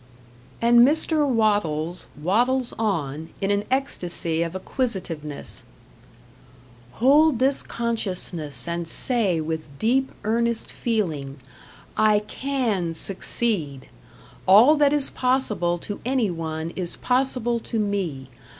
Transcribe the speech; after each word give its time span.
And 0.63 0.79
Mr. 0.79 1.27
Wattles 1.29 2.07
wattles 2.19 2.73
on, 2.79 3.29
in 3.39 3.51
an 3.51 3.65
ecstasy 3.69 4.41
of 4.41 4.55
acquisitiveness: 4.55 5.63
Hold 6.93 7.37
this 7.37 7.61
consciousness 7.61 8.67
and 8.67 8.87
say 8.87 9.39
with 9.39 9.77
deep, 9.77 10.11
earnest 10.23 10.71
feeling: 10.71 11.37
I 11.95 12.17
CAN 12.17 12.95
succeed! 12.95 13.89
All 14.47 14.75
that 14.77 14.91
is 14.91 15.11
possible 15.11 15.77
to 15.77 16.01
any 16.03 16.31
one 16.31 16.71
is 16.71 16.95
possible 16.95 17.59
to 17.59 17.77
me. 17.77 18.27